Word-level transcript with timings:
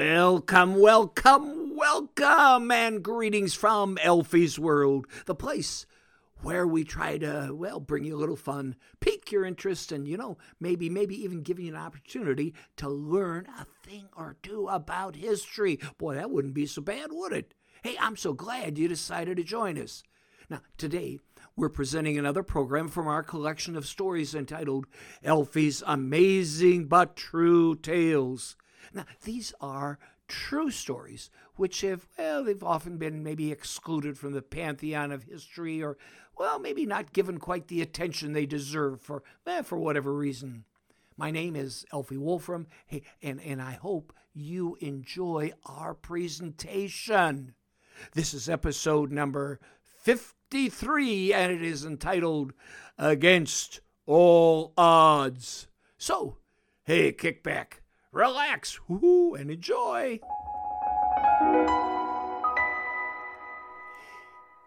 Welcome, 0.00 0.80
welcome, 0.80 1.76
welcome, 1.76 2.70
and 2.70 3.02
greetings 3.02 3.52
from 3.52 3.98
Alfy's 4.02 4.58
World, 4.58 5.06
the 5.26 5.34
place 5.34 5.84
where 6.40 6.66
we 6.66 6.84
try 6.84 7.18
to, 7.18 7.50
well, 7.52 7.80
bring 7.80 8.04
you 8.04 8.16
a 8.16 8.18
little 8.18 8.34
fun, 8.34 8.76
pique 9.00 9.30
your 9.30 9.44
interest, 9.44 9.92
and, 9.92 10.08
you 10.08 10.16
know, 10.16 10.38
maybe, 10.58 10.88
maybe 10.88 11.22
even 11.22 11.42
give 11.42 11.60
you 11.60 11.68
an 11.68 11.78
opportunity 11.78 12.54
to 12.76 12.88
learn 12.88 13.46
a 13.58 13.66
thing 13.86 14.08
or 14.16 14.38
two 14.42 14.68
about 14.68 15.16
history. 15.16 15.78
Boy, 15.98 16.14
that 16.14 16.30
wouldn't 16.30 16.54
be 16.54 16.64
so 16.64 16.80
bad, 16.80 17.10
would 17.10 17.34
it? 17.34 17.52
Hey, 17.82 17.94
I'm 18.00 18.16
so 18.16 18.32
glad 18.32 18.78
you 18.78 18.88
decided 18.88 19.36
to 19.36 19.44
join 19.44 19.76
us. 19.76 20.02
Now, 20.48 20.62
today, 20.78 21.18
we're 21.56 21.68
presenting 21.68 22.16
another 22.16 22.42
program 22.42 22.88
from 22.88 23.06
our 23.06 23.22
collection 23.22 23.76
of 23.76 23.84
stories 23.84 24.34
entitled 24.34 24.86
Alfy's 25.22 25.82
Amazing 25.86 26.86
But 26.86 27.16
True 27.16 27.74
Tales. 27.74 28.56
Now, 28.92 29.04
these 29.22 29.52
are 29.60 29.98
true 30.28 30.70
stories, 30.70 31.30
which 31.56 31.80
have, 31.80 32.06
well, 32.16 32.44
they've 32.44 32.62
often 32.62 32.96
been 32.98 33.22
maybe 33.22 33.50
excluded 33.50 34.16
from 34.16 34.32
the 34.32 34.42
pantheon 34.42 35.10
of 35.12 35.24
history 35.24 35.82
or, 35.82 35.98
well, 36.38 36.58
maybe 36.58 36.86
not 36.86 37.12
given 37.12 37.38
quite 37.38 37.68
the 37.68 37.82
attention 37.82 38.32
they 38.32 38.46
deserve 38.46 39.00
for, 39.00 39.22
eh, 39.46 39.62
for 39.62 39.78
whatever 39.78 40.14
reason. 40.14 40.64
My 41.16 41.30
name 41.30 41.56
is 41.56 41.84
Alfy 41.92 42.16
Wolfram, 42.16 42.66
and, 43.22 43.40
and 43.42 43.60
I 43.60 43.72
hope 43.72 44.14
you 44.32 44.76
enjoy 44.80 45.52
our 45.66 45.92
presentation. 45.92 47.54
This 48.14 48.32
is 48.32 48.48
episode 48.48 49.12
number 49.12 49.60
53, 50.02 51.34
and 51.34 51.52
it 51.52 51.62
is 51.62 51.84
entitled 51.84 52.54
Against 52.96 53.80
All 54.06 54.72
Odds. 54.78 55.66
So, 55.98 56.38
hey, 56.84 57.12
kick 57.12 57.42
back, 57.42 57.79
relax, 58.12 58.78
woo, 58.88 59.34
and 59.34 59.50
enjoy. 59.50 60.20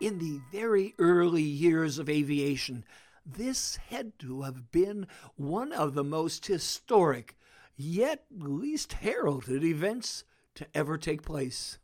In 0.02 0.20
the 0.20 0.42
very 0.52 0.94
early 1.00 1.42
years 1.42 1.98
of 1.98 2.10
aviation, 2.10 2.84
this 3.26 3.78
had 3.90 4.18
to 4.20 4.42
have 4.42 4.72
been 4.72 5.08
one 5.36 5.72
of 5.72 5.94
the 5.94 6.04
most 6.04 6.46
historic, 6.46 7.38
yet 7.78 8.26
least 8.30 8.94
heralded 8.94 9.64
events 9.64 10.26
to 10.56 10.68
ever 10.74 10.98
take 10.98 11.22
place. 11.22 11.80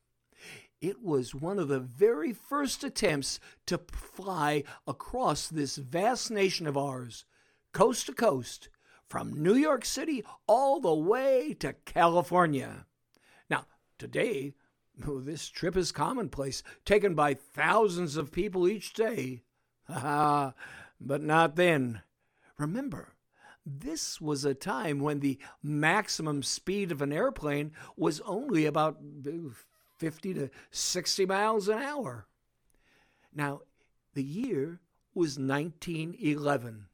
It 0.81 1.02
was 1.02 1.35
one 1.35 1.59
of 1.59 1.67
the 1.67 1.80
very 1.80 2.33
first 2.33 2.83
attempts 2.83 3.39
to 3.65 3.80
fly 3.91 4.63
across 4.87 5.47
this 5.47 5.75
vast 5.75 6.31
nation 6.31 6.67
of 6.67 6.77
ours, 6.77 7.25
coast 7.73 8.05
to 8.05 8.13
coast, 8.13 8.69
from 9.09 9.41
New 9.41 9.55
York 9.55 9.83
City 9.83 10.23
all 10.47 10.79
the 10.79 10.93
way 10.93 11.55
to 11.59 11.73
California. 11.85 12.85
Now, 13.49 13.65
today, 13.97 14.53
this 14.95 15.49
trip 15.49 15.75
is 15.75 15.91
commonplace, 15.91 16.63
taken 16.85 17.15
by 17.15 17.33
thousands 17.33 18.15
of 18.15 18.31
people 18.31 18.67
each 18.67 18.93
day. 18.93 19.41
but 19.87 20.53
not 21.02 21.55
then. 21.55 22.02
Remember, 22.57 23.15
this 23.65 24.21
was 24.21 24.45
a 24.45 24.53
time 24.53 24.99
when 24.99 25.19
the 25.19 25.39
maximum 25.63 26.43
speed 26.43 26.91
of 26.91 27.02
an 27.02 27.11
airplane 27.11 27.71
was 27.95 28.21
only 28.21 28.65
about 28.65 28.99
50 29.97 30.33
to 30.35 30.49
60 30.71 31.25
miles 31.25 31.67
an 31.67 31.80
hour. 31.80 32.27
Now, 33.33 33.61
the 34.13 34.23
year 34.23 34.81
was 35.14 35.37
1911, 35.37 36.87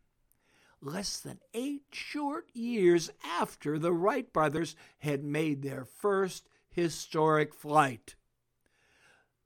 less 0.85 1.19
than 1.19 1.39
eight 1.53 1.83
short 1.91 2.47
years 2.53 3.09
after 3.23 3.79
the 3.79 3.91
Wright 3.91 4.31
brothers 4.31 4.75
had 4.99 5.23
made 5.23 5.61
their 5.61 5.83
first 5.83 6.47
historic 6.69 7.53
flight. 7.53 8.15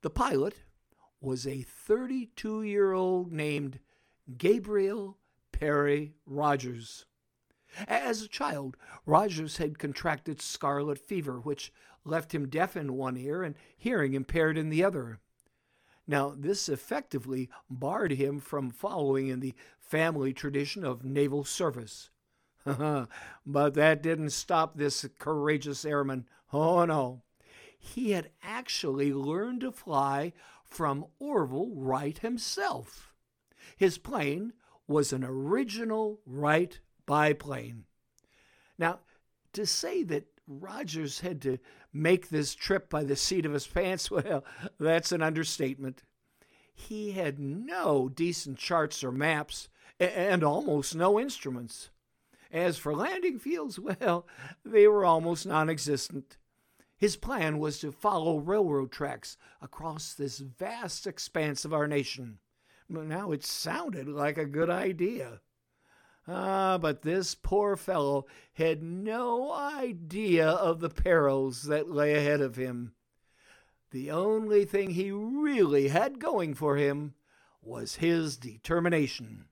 The 0.02 0.10
pilot 0.10 0.56
was 1.20 1.46
a 1.46 1.62
32 1.62 2.62
year 2.62 2.92
old 2.92 3.32
named 3.32 3.80
Calbraith 4.36 5.14
Perry 5.50 6.14
Rogers. 6.26 7.06
As 7.86 8.22
a 8.22 8.28
child, 8.28 8.76
Rogers 9.06 9.56
had 9.58 9.78
contracted 9.78 10.42
scarlet 10.42 10.98
fever, 10.98 11.40
which 11.40 11.72
left 12.04 12.34
him 12.34 12.48
deaf 12.48 12.76
in 12.76 12.94
one 12.94 13.16
ear 13.16 13.42
and 13.42 13.54
hearing 13.76 14.14
impaired 14.14 14.58
in 14.58 14.68
the 14.68 14.82
other. 14.82 15.20
Now, 16.10 16.34
this 16.36 16.68
effectively 16.68 17.48
barred 17.70 18.10
him 18.10 18.40
from 18.40 18.70
following 18.70 19.28
in 19.28 19.38
the 19.38 19.54
family 19.78 20.32
tradition 20.32 20.84
of 20.84 21.04
naval 21.04 21.44
service. 21.44 22.10
but 22.64 23.74
that 23.74 24.02
didn't 24.02 24.30
stop 24.30 24.76
this 24.76 25.06
courageous 25.20 25.84
airman. 25.84 26.26
Oh, 26.52 26.84
no. 26.84 27.22
He 27.78 28.10
had 28.10 28.30
actually 28.42 29.12
learned 29.12 29.60
to 29.60 29.70
fly 29.70 30.32
from 30.64 31.06
Orville 31.20 31.70
Wright 31.76 32.18
himself. 32.18 33.14
His 33.76 33.96
plane 33.96 34.52
was 34.88 35.12
an 35.12 35.22
original 35.22 36.18
Wright 36.26 36.80
biplane. 37.06 37.84
Now, 38.76 38.98
to 39.52 39.64
say 39.64 40.02
that 40.02 40.26
Rogers 40.48 41.20
had 41.20 41.40
to 41.42 41.58
make 41.92 42.28
this 42.28 42.54
trip 42.54 42.88
by 42.88 43.04
the 43.04 43.16
seat 43.16 43.46
of 43.46 43.52
his 43.52 43.66
pants, 43.66 44.10
well, 44.10 44.44
that's 44.78 45.12
an 45.12 45.22
understatement. 45.22 46.02
He 46.72 47.12
had 47.12 47.38
no 47.38 48.08
decent 48.08 48.58
charts 48.58 49.04
or 49.04 49.12
maps 49.12 49.68
and 49.98 50.42
almost 50.42 50.94
no 50.94 51.20
instruments. 51.20 51.90
As 52.50 52.78
for 52.78 52.94
landing 52.94 53.38
fields, 53.38 53.78
well, 54.00 54.26
they 54.64 54.88
were 54.88 55.04
almost 55.04 55.46
non 55.46 55.68
existent. 55.68 56.38
His 56.96 57.16
plan 57.16 57.58
was 57.58 57.78
to 57.80 57.92
follow 57.92 58.38
railroad 58.38 58.92
tracks 58.92 59.36
across 59.62 60.12
this 60.12 60.38
vast 60.38 61.06
expanse 61.06 61.64
of 61.64 61.72
our 61.72 61.86
nation. 61.86 62.38
Now 62.88 63.32
it 63.32 63.44
sounded 63.44 64.08
like 64.08 64.36
a 64.36 64.44
good 64.44 64.68
idea. 64.68 65.40
Ah, 66.28 66.78
but 66.78 67.02
this 67.02 67.34
poor 67.34 67.76
fellow 67.76 68.26
had 68.54 68.82
no 68.82 69.52
idea 69.52 70.48
of 70.48 70.80
the 70.80 70.90
perils 70.90 71.64
that 71.64 71.90
lay 71.90 72.14
ahead 72.14 72.40
of 72.40 72.56
him. 72.56 72.92
The 73.90 74.10
only 74.10 74.64
thing 74.64 74.90
he 74.90 75.10
really 75.10 75.88
had 75.88 76.20
going 76.20 76.54
for 76.54 76.76
him 76.76 77.14
was 77.62 77.96
his 77.96 78.36
determination. 78.36 79.46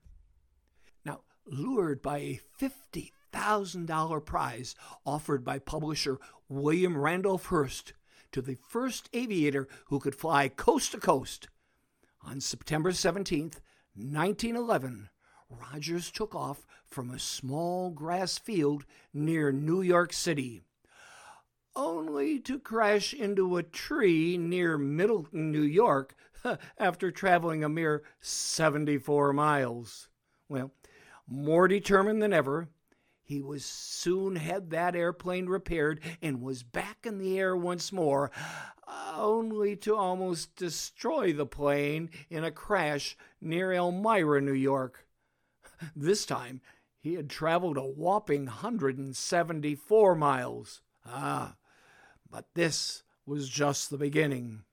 Now, 1.03 1.21
lured 1.45 2.01
by 2.01 2.17
a 2.19 2.39
$50,000 2.59 4.25
prize 4.25 4.75
offered 5.05 5.43
by 5.43 5.59
publisher 5.59 6.19
William 6.47 6.97
Randolph 6.97 7.47
Hearst 7.47 7.93
to 8.31 8.41
the 8.41 8.55
first 8.55 9.09
aviator 9.13 9.67
who 9.85 9.99
could 9.99 10.15
fly 10.15 10.47
coast 10.47 10.91
to 10.91 10.99
coast, 10.99 11.47
on 12.21 12.39
September 12.41 12.91
17th, 12.91 13.59
1911, 13.95 15.09
Rogers 15.49 16.11
took 16.11 16.35
off 16.35 16.65
from 16.85 17.09
a 17.09 17.19
small 17.19 17.89
grass 17.89 18.37
field 18.37 18.85
near 19.13 19.51
New 19.51 19.81
York 19.81 20.13
City, 20.13 20.61
only 21.75 22.39
to 22.39 22.59
crash 22.59 23.13
into 23.13 23.57
a 23.57 23.63
tree 23.63 24.37
near 24.37 24.77
Middletown, 24.77 25.51
New 25.51 25.61
York, 25.61 26.15
after 26.77 27.11
traveling 27.11 27.63
a 27.63 27.69
mere 27.69 28.03
74 28.19 29.33
miles. 29.33 30.09
Well, 30.47 30.71
more 31.27 31.67
determined 31.67 32.21
than 32.21 32.33
ever, 32.33 32.69
he 33.21 33.41
was 33.41 33.63
soon 33.63 34.37
had 34.37 34.71
that 34.71 34.95
airplane 34.95 35.45
repaired 35.45 36.01
and 36.21 36.41
was 36.41 36.63
back 36.63 37.05
in 37.05 37.19
the 37.19 37.37
air 37.39 37.55
once 37.55 37.91
more, 37.91 38.31
only 39.15 39.75
to 39.77 39.95
almost 39.95 40.55
destroy 40.55 41.31
the 41.31 41.45
plane 41.45 42.09
in 42.29 42.43
a 42.43 42.51
crash 42.51 43.15
near 43.39 43.71
Elmira, 43.71 44.41
New 44.41 44.53
York. 44.53 45.05
This 45.95 46.25
time, 46.25 46.61
he 46.99 47.13
had 47.13 47.29
traveled 47.29 47.77
a 47.77 47.81
whopping 47.81 48.45
174 48.45 50.15
miles. 50.15 50.81
Ah, 51.05 51.55
but 52.29 52.45
this 52.53 53.03
was 53.25 53.49
just 53.49 53.89
the 53.89 53.97
beginning. 53.97 54.63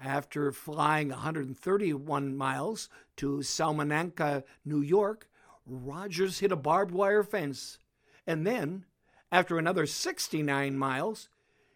After 0.00 0.52
flying 0.52 1.08
131 1.08 2.36
miles 2.36 2.88
to 3.16 3.42
Salamanca, 3.42 4.44
New 4.64 4.80
York, 4.80 5.28
Rogers 5.66 6.38
hit 6.38 6.52
a 6.52 6.56
barbed 6.56 6.92
wire 6.92 7.22
fence. 7.22 7.78
And 8.26 8.46
then, 8.46 8.84
after 9.30 9.58
another 9.58 9.86
69 9.86 10.78
miles, 10.78 11.28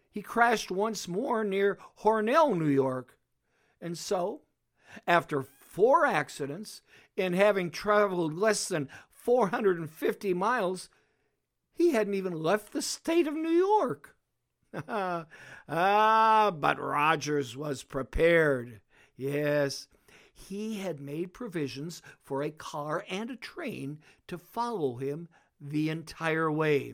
he 0.09 0.21
crashed 0.21 0.71
once 0.71 1.07
more 1.07 1.43
near 1.43 1.77
Hornell, 2.01 2.57
New 2.57 2.67
York. 2.67 3.17
And 3.81 3.97
so, 3.97 4.41
after 5.07 5.47
four 5.73 6.05
accidents 6.05 6.83
and 7.17 7.33
having 7.33 7.71
traveled 7.71 8.37
less 8.37 8.67
than 8.67 8.87
450 9.09 10.33
miles, 10.35 10.87
he 11.73 11.91
hadn't 11.91 12.13
even 12.13 12.33
left 12.33 12.71
the 12.71 12.81
state 12.81 13.25
of 13.25 13.33
New 13.33 13.49
York. 13.49 14.15
ah, 14.87 16.51
but 16.51 16.79
Rogers 16.79 17.57
was 17.57 17.81
prepared. 17.81 18.81
Yes, 19.15 19.87
he 20.31 20.75
had 20.75 20.99
made 20.99 21.33
provisions 21.33 22.03
for 22.21 22.43
a 22.43 22.51
car 22.51 23.03
and 23.09 23.31
a 23.31 23.35
train 23.35 23.97
to 24.27 24.37
follow 24.37 24.97
him 24.97 25.27
the 25.59 25.89
entire 25.89 26.51
way. 26.51 26.93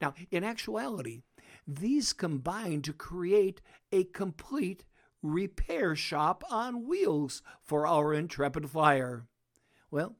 Now, 0.00 0.14
in 0.30 0.44
actuality, 0.44 1.22
these 1.66 2.12
combined 2.12 2.84
to 2.84 2.92
create 2.92 3.60
a 3.90 4.04
complete 4.04 4.84
repair 5.24 5.96
shop 5.96 6.44
on 6.50 6.86
wheels 6.86 7.42
for 7.62 7.86
our 7.86 8.12
intrepid 8.12 8.70
flyer. 8.70 9.26
Well, 9.90 10.16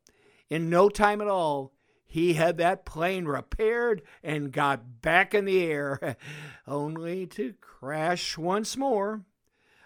in 0.49 0.71
no 0.71 0.89
time 0.89 1.21
at 1.21 1.29
all, 1.29 1.75
he 2.07 2.35
had 2.35 2.59
that 2.59 2.85
plane 2.85 3.27
repaired 3.27 4.03
and 4.23 4.53
got 4.53 5.03
back 5.03 5.35
in 5.35 5.45
the 5.45 5.63
air, 5.63 6.17
only 6.67 7.27
to 7.29 7.55
crash 7.61 8.39
once 8.39 8.77
more. 8.77 9.25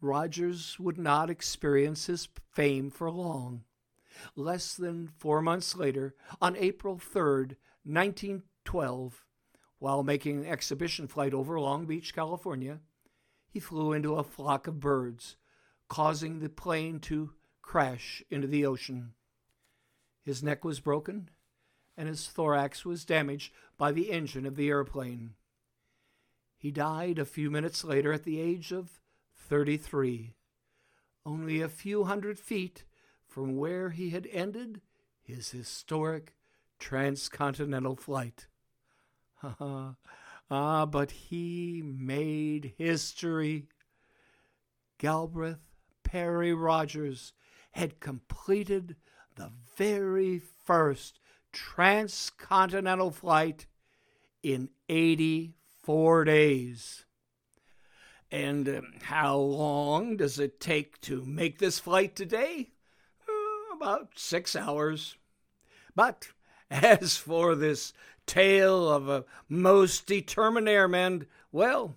Rogers 0.00 0.78
would 0.78 0.98
not 0.98 1.30
experience 1.30 2.06
his 2.06 2.28
fame 2.52 2.90
for 2.90 3.10
long. 3.10 3.64
Less 4.34 4.74
than 4.74 5.08
four 5.18 5.40
months 5.40 5.76
later, 5.76 6.14
on 6.40 6.56
April 6.56 6.96
3rd, 6.96 7.56
1912, 7.84 9.24
while 9.78 10.02
making 10.02 10.38
an 10.38 10.46
exhibition 10.46 11.06
flight 11.06 11.32
over 11.32 11.58
Long 11.60 11.86
Beach, 11.86 12.14
California, 12.14 12.80
he 13.48 13.60
flew 13.60 13.92
into 13.92 14.14
a 14.14 14.24
flock 14.24 14.66
of 14.66 14.80
birds, 14.80 15.36
causing 15.88 16.40
the 16.40 16.48
plane 16.48 17.00
to 17.00 17.32
crash 17.62 18.22
into 18.30 18.46
the 18.46 18.66
ocean. 18.66 19.12
His 20.22 20.42
neck 20.42 20.64
was 20.64 20.80
broken, 20.80 21.30
and 21.96 22.08
his 22.08 22.28
thorax 22.28 22.84
was 22.84 23.04
damaged 23.04 23.52
by 23.76 23.92
the 23.92 24.10
engine 24.10 24.46
of 24.46 24.56
the 24.56 24.68
airplane. 24.68 25.34
He 26.56 26.70
died 26.70 27.18
a 27.18 27.24
few 27.24 27.50
minutes 27.50 27.84
later 27.84 28.12
at 28.12 28.24
the 28.24 28.40
age 28.40 28.72
of 28.72 29.00
33, 29.34 30.34
only 31.24 31.60
a 31.60 31.68
few 31.68 32.04
hundred 32.04 32.38
feet 32.38 32.84
from 33.26 33.56
where 33.56 33.90
he 33.90 34.10
had 34.10 34.26
ended 34.32 34.80
his 35.22 35.50
historic 35.50 36.34
transcontinental 36.78 37.96
flight. 37.96 38.48
ah, 40.50 40.86
but 40.86 41.10
he 41.10 41.82
made 41.84 42.74
history. 42.76 43.66
Galbraith 44.98 45.58
Perry 46.02 46.52
Rogers 46.52 47.32
had 47.72 48.00
completed 48.00 48.96
the 49.36 49.52
very 49.76 50.40
first 50.64 51.20
transcontinental 51.52 53.10
flight 53.10 53.66
in 54.42 54.70
84 54.88 56.24
days. 56.24 57.04
And 58.30 58.68
um, 58.68 58.92
how 59.02 59.36
long 59.36 60.16
does 60.16 60.38
it 60.38 60.60
take 60.60 61.00
to 61.02 61.24
make 61.24 61.58
this 61.58 61.78
flight 61.78 62.14
today? 62.14 62.72
Uh, 63.26 63.76
about 63.76 64.10
six 64.16 64.54
hours. 64.54 65.16
But 65.94 66.28
as 66.70 67.16
for 67.16 67.54
this 67.54 67.92
tale 68.28 68.88
of 68.88 69.08
a 69.08 69.24
most 69.48 70.06
determined 70.06 70.68
airman, 70.68 71.26
well, 71.50 71.96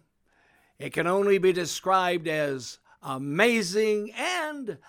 it 0.80 0.94
can 0.94 1.06
only 1.06 1.38
be 1.38 1.54
described 1.54 2.28
as 2.28 2.80
amazing 3.04 4.12
and 4.14 4.80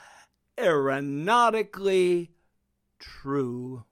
aeronautically 0.56 2.30
true. 2.99 3.84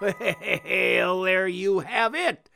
Well, 0.00 1.22
there 1.22 1.46
you 1.46 1.78
have 1.78 2.14
it. 2.14 2.50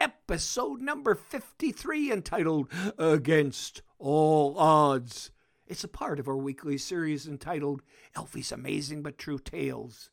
Episode 0.00 0.80
number 0.80 1.16
53 1.16 2.12
entitled 2.12 2.70
Against 2.96 3.82
All 3.98 4.56
Odds. 4.56 5.32
It's 5.66 5.82
a 5.82 5.88
part 5.88 6.20
of 6.20 6.28
our 6.28 6.36
weekly 6.36 6.78
series 6.78 7.26
entitled 7.26 7.82
Alfy's 8.14 8.52
Amazing 8.52 9.02
But 9.02 9.18
True 9.18 9.38
Tales. 9.38 10.10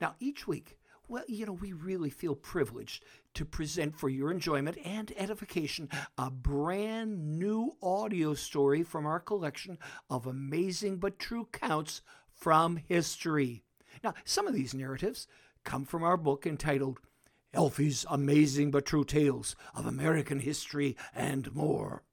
Now, 0.00 0.14
each 0.18 0.46
week, 0.46 0.78
well, 1.08 1.24
you 1.26 1.44
know, 1.44 1.52
we 1.52 1.72
really 1.72 2.10
feel 2.10 2.34
privileged 2.36 3.04
to 3.34 3.44
present 3.44 3.96
for 3.96 4.08
your 4.08 4.30
enjoyment 4.30 4.78
and 4.84 5.12
edification 5.16 5.88
a 6.16 6.30
brand 6.30 7.38
new 7.38 7.74
audio 7.82 8.34
story 8.34 8.82
from 8.82 9.06
our 9.06 9.18
collection 9.18 9.76
of 10.08 10.26
amazing 10.26 10.98
but 10.98 11.18
true 11.18 11.48
counts 11.52 12.00
from 12.32 12.76
history. 12.76 13.64
Now, 14.04 14.14
some 14.24 14.46
of 14.46 14.54
these 14.54 14.72
narratives 14.72 15.26
come 15.64 15.84
from 15.84 16.04
our 16.04 16.16
book 16.16 16.46
entitled 16.46 17.00
Alfy's 17.52 18.06
Amazing 18.08 18.70
But 18.70 18.86
True 18.86 19.04
Tales 19.04 19.56
of 19.74 19.84
American 19.86 20.38
History 20.38 20.96
and 21.12 21.52
More. 21.52 22.04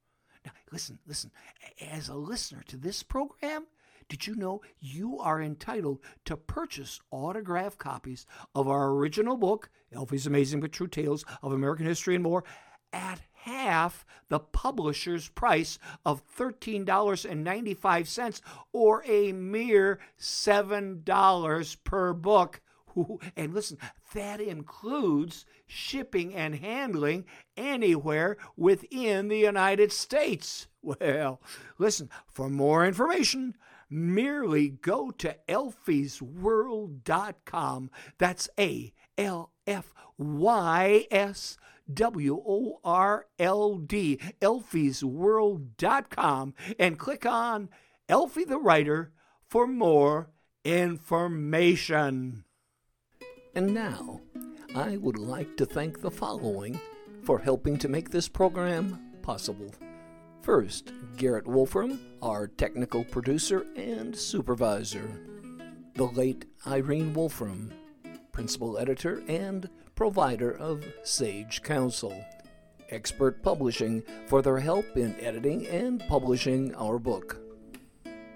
Now, 0.44 0.52
listen, 0.72 0.98
listen. 1.06 1.32
As 1.80 2.10
a 2.10 2.16
listener 2.16 2.64
to 2.68 2.78
this 2.78 3.04
program, 3.04 3.68
did 4.10 4.28
you 4.28 4.36
know 4.36 4.62
you 4.80 5.20
are 5.20 5.42
entitled 5.42 6.00
to 6.26 6.36
purchase 6.38 7.00
autographed 7.12 7.78
copies 7.78 8.26
of 8.56 8.68
our 8.68 8.90
original 8.90 9.38
book, 9.38 9.70
Alfy's 9.94 10.26
Amazing 10.28 10.62
But 10.62 10.72
True 10.72 10.88
Tales 10.88 11.26
of 11.42 11.52
American 11.52 11.86
History 11.86 12.16
and 12.16 12.24
More, 12.24 12.44
at 12.94 13.20
half 13.34 14.06
the 14.30 14.40
publisher's 14.40 15.28
price 15.30 15.78
of 16.06 16.24
$13.95 16.38 18.42
or 18.74 19.04
a 19.06 19.32
mere 19.34 20.00
$7 20.20 21.78
per 21.84 22.14
book. 22.14 22.62
And 23.36 23.54
listen, 23.54 23.78
that 24.16 24.42
includes 24.42 25.46
shipping 25.68 26.34
and 26.34 26.56
handling 26.56 27.26
anywhere 27.56 28.38
within 28.56 29.28
the 29.28 29.38
United 29.38 29.92
States. 29.92 30.66
Well, 30.82 31.40
listen, 31.78 32.10
for 32.26 32.50
more 32.50 32.88
information, 32.88 33.56
merely 33.90 34.70
go 34.70 35.12
to 35.12 35.36
alfysworld.com. 35.48 37.92
That's 38.18 38.50
A 38.60 38.92
L 39.18 39.52
F 39.66 39.94
Y 40.18 41.08
S 41.12 41.58
W 41.94 42.42
O 42.46 42.80
R 42.84 43.28
L 43.40 43.78
D, 43.78 44.20
alfysworld.com, 44.42 46.54
and 46.78 47.00
click 47.00 47.26
on 47.26 47.70
Alfy 48.10 48.46
the 48.48 48.60
Writer 48.60 49.14
for 49.48 49.66
more 49.68 50.30
information. 50.64 52.44
And 53.56 53.74
now, 53.74 54.22
I 54.76 54.98
would 54.98 55.18
like 55.18 55.56
to 55.58 55.66
thank 55.66 56.02
the 56.02 56.12
following 56.12 56.80
for 57.24 57.40
helping 57.40 57.78
to 57.80 57.88
make 57.88 58.12
this 58.12 58.28
program 58.28 59.00
possible. 59.22 59.72
First, 60.48 60.94
Garrett 61.18 61.46
Wolfram, 61.46 62.00
our 62.22 62.48
technical 62.48 63.04
producer 63.04 63.66
and 63.76 64.16
supervisor. 64.16 65.20
The 65.96 66.06
late 66.06 66.46
Irene 66.66 67.14
Wolfram, 67.14 67.74
principal 68.32 68.78
editor 68.78 69.22
and 69.28 69.70
provider 69.94 70.52
of 70.52 70.86
Sage 71.04 71.62
Counsel. 71.64 72.24
Expert 72.92 73.44
Publishing 73.44 74.02
for 74.28 74.42
their 74.42 74.60
help 74.60 74.86
in 74.96 75.20
editing 75.20 75.68
and 75.68 76.00
publishing 76.08 76.74
our 76.76 76.98
book. 76.98 77.42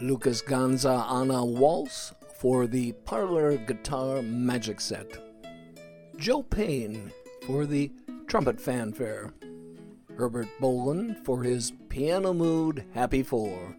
Lucas 0.02 0.42
Gonze 0.42 1.10
Anna 1.10 1.46
Waltz 1.46 2.14
for 2.36 2.68
the 2.68 2.92
Parlor 3.06 3.56
Guitar 3.56 4.22
Magic 4.22 4.82
Set. 4.82 5.18
Joe 6.18 6.44
Payne 6.44 7.14
for 7.48 7.66
the 7.66 7.90
Trumpet 8.28 8.60
Fanfare. 8.60 9.32
Herbert 10.22 10.50
Boland 10.60 11.18
for 11.26 11.42
his 11.42 11.74
Piano 11.90 12.32
Mood 12.32 12.86
Happy 12.94 13.24
Four. 13.24 13.76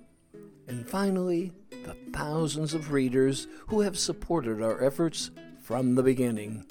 And 0.66 0.84
finally, 0.84 1.52
the 1.84 1.96
thousands 2.12 2.74
of 2.74 2.90
readers 2.90 3.46
who 3.68 3.82
have 3.82 3.96
supported 3.96 4.60
our 4.60 4.82
efforts 4.82 5.30
from 5.60 5.94
the 5.94 6.02
beginning. 6.02 6.66